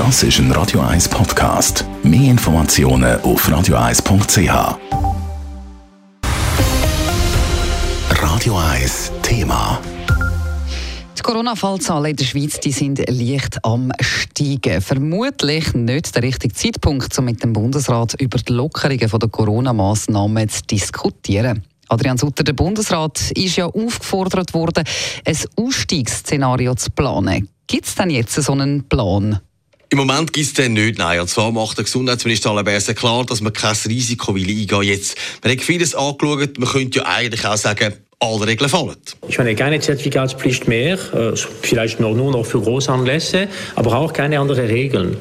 [0.00, 1.84] Das ist ein Radio 1 Podcast.
[2.02, 4.78] Mehr Informationen auf radio1.ch.
[8.08, 9.78] Radio 1 Thema.
[11.18, 14.80] Die Corona-Fallzahlen in der Schweiz die sind leicht am steigen.
[14.80, 20.62] Vermutlich nicht der richtige Zeitpunkt, um mit dem Bundesrat über die Lockerungen der Corona-Massnahmen zu
[20.62, 21.62] diskutieren.
[21.90, 24.84] Adrian Sutter, der Bundesrat ist ja aufgefordert worden,
[25.26, 27.50] ein Ausstiegsszenario zu planen.
[27.66, 29.40] Gibt es denn jetzt so einen Plan?
[29.92, 31.18] Im Moment gibt es den nicht, nein.
[31.18, 35.16] Und zwar macht der Gesundheitsminister Alain klar, dass man kein Risiko will eingehen jetzt.
[35.42, 38.96] Man hat vieles angeschaut, man könnte ja eigentlich auch sagen, alle Regeln fallen.
[39.28, 44.38] Ich meine, keine Zertifikatspflicht mehr, äh, vielleicht nur, nur noch für Großanlässe, aber auch keine
[44.38, 45.16] anderen Regeln.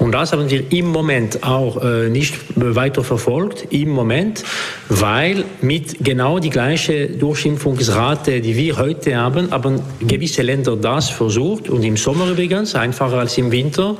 [0.00, 4.42] Und das haben wir im Moment auch äh, nicht weiter verfolgt, im Moment,
[4.90, 11.68] weil mit genau die gleiche Durchimpfungsrate, die wir heute haben, haben gewisse Länder das versucht
[11.68, 13.96] und im Sommer übrigens, einfacher als im Winter.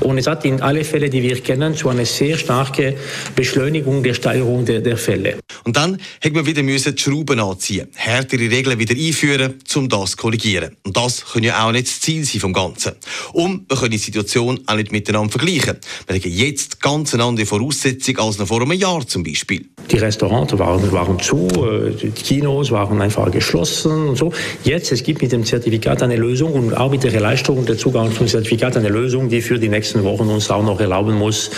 [0.00, 2.94] Und es hat in alle Fälle, die wir kennen, zu einer sehr starken
[3.36, 5.38] Beschleunigung der Steigerung der, der Fälle.
[5.62, 10.10] Und dann hätte man wieder müssen die Schrauben anziehen härtere Regeln wieder einführen, um das
[10.12, 10.76] zu korrigieren.
[10.82, 12.92] Und das kann ja auch nicht das Ziel sein vom Ganzen.
[13.32, 15.78] Und wir können die Situation auch nicht miteinander vergleichen.
[16.08, 19.66] Wir haben jetzt ganz eine andere Voraussetzung als noch vor einem Jahr zum Beispiel.
[19.90, 24.32] Die Restaurants waren, waren zu, äh, die Kinos waren einfach geschlossen und so.
[24.64, 28.12] Jetzt, es gibt mit dem Zertifikat eine Lösung und auch mit der Erleichterung der Zugang
[28.12, 31.50] zum Zertifikat eine Lösung, die für die nächsten Wochen uns auch noch erlauben muss,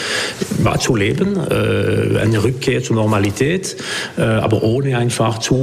[0.78, 3.76] zu leben, äh, eine Rückkehr zur Normalität,
[4.18, 5.54] äh, aber ohne einfach zu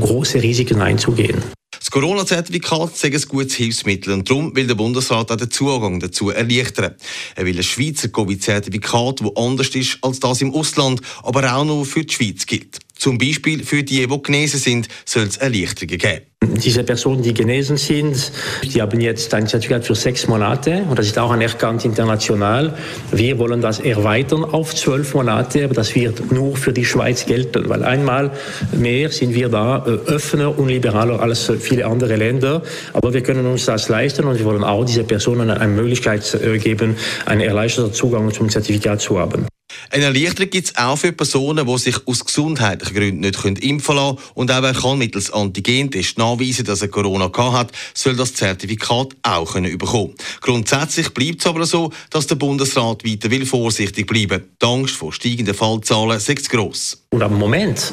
[0.00, 1.63] große Risiken einzugehen.
[1.94, 6.96] Corona-Zertifikat ist ein gutes Hilfsmittel und darum will der Bundesrat auch den Zugang dazu erleichtern.
[7.36, 11.86] Er will ein Schweizer Covid-Zertifikat, das anders ist als das im Ausland, aber auch nur
[11.86, 12.83] für die Schweiz gilt.
[13.04, 16.22] Zum Beispiel für die, die genesen sind, soll es Erleichterungen geben.
[16.64, 21.08] Diese Personen, die genesen sind, die haben jetzt ein Zertifikat für sechs Monate und das
[21.08, 22.74] ist auch anerkannt international.
[23.12, 27.68] Wir wollen das erweitern auf zwölf Monate, aber das wird nur für die Schweiz gelten,
[27.68, 28.30] weil einmal
[28.72, 32.62] mehr sind wir da äh, offener und liberaler als viele andere Länder.
[32.94, 36.56] Aber wir können uns das leisten und wir wollen auch diese Personen eine Möglichkeit äh,
[36.56, 39.46] geben, einen erleichterten Zugang zum Zertifikat zu haben.
[39.90, 44.16] Eine Erleichterung gibt es auch für Personen, die sich aus gesundheitlichen Gründen nicht impfen lassen
[44.16, 44.28] können.
[44.34, 49.52] Und auch wer kann mittels Antigentest nachweisen, dass er Corona hat, soll das Zertifikat auch
[49.52, 50.14] können bekommen.
[50.40, 54.44] Grundsätzlich bleibt es aber so, dass der Bundesrat weiter will vorsichtig bleiben.
[54.60, 57.04] Die Angst vor steigenden Fallzahlen ist gross.
[57.10, 57.92] Und am Moment,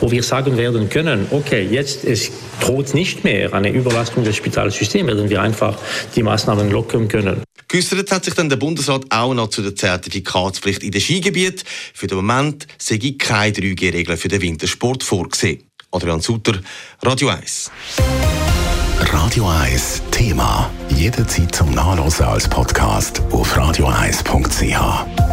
[0.00, 5.08] wo wir sagen werden können, okay, jetzt es droht nicht mehr eine Überlastung des Spitalsystems,
[5.08, 5.76] werden wir einfach
[6.16, 7.42] die Maßnahmen lockern können.
[7.72, 11.62] Geäussert hat sich dann der Bundesrat auch noch zu der Zertifikatspflicht in den Skigebieten.
[11.94, 15.62] Für den Moment sei keine 3G-Regeln für den Wintersport vorgesehen.
[15.90, 16.60] Adrian Sutter,
[17.00, 17.70] Radio 1.
[18.98, 20.70] Radio 1 Thema.
[20.90, 25.32] Jederzeit zum Nachlesen als Podcast auf radio1.ch.